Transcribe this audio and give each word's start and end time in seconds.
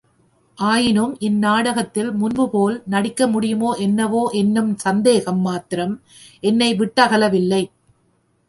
ஆயினும் 0.57 1.11
இந் 1.19 1.37
நாடத்தில் 1.37 2.09
முன்பு 2.11 2.45
போல் 2.49 2.81
நடிக்க 2.85 3.27
முடியுமோ 3.27 3.73
என்னவோ 3.77 4.23
என்னும் 4.33 4.73
சந்தேகம் 4.77 5.41
மாத்திரம் 5.41 5.95
என்னை 6.43 6.71
விட்டகலவில்லை. 6.73 7.63